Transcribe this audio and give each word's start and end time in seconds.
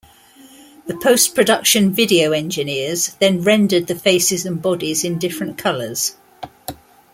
The 0.87 0.95
post-production 0.97 1.91
video 1.93 2.31
engineers 2.31 3.13
then 3.19 3.43
rendered 3.43 3.85
the 3.85 3.93
faces 3.93 4.47
and 4.47 4.59
bodies 4.59 5.03
in 5.03 5.19
different 5.19 5.59
colors. 5.59 6.15